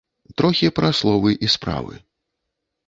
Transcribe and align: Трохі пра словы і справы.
Трохі 0.41 0.69
пра 0.79 0.89
словы 1.01 1.37
і 1.47 1.51
справы. 1.59 1.95